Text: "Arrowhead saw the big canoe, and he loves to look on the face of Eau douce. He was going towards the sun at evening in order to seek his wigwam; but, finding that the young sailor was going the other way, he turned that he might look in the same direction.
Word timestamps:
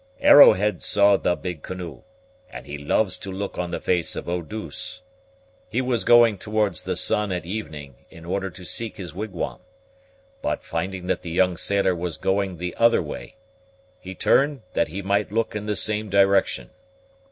"Arrowhead 0.21 0.81
saw 0.81 1.15
the 1.15 1.35
big 1.35 1.61
canoe, 1.61 2.01
and 2.49 2.65
he 2.65 2.75
loves 2.75 3.19
to 3.19 3.31
look 3.31 3.59
on 3.59 3.69
the 3.69 3.79
face 3.79 4.15
of 4.15 4.27
Eau 4.27 4.41
douce. 4.41 5.03
He 5.69 5.79
was 5.79 6.03
going 6.03 6.39
towards 6.39 6.83
the 6.83 6.95
sun 6.95 7.31
at 7.31 7.45
evening 7.45 7.97
in 8.09 8.25
order 8.25 8.49
to 8.49 8.65
seek 8.65 8.97
his 8.97 9.13
wigwam; 9.13 9.59
but, 10.41 10.63
finding 10.63 11.05
that 11.05 11.21
the 11.21 11.29
young 11.29 11.55
sailor 11.55 11.93
was 11.93 12.17
going 12.17 12.57
the 12.57 12.73
other 12.77 13.03
way, 13.03 13.35
he 13.99 14.15
turned 14.15 14.63
that 14.73 14.87
he 14.87 15.03
might 15.03 15.31
look 15.31 15.55
in 15.55 15.67
the 15.67 15.75
same 15.75 16.09
direction. 16.09 16.71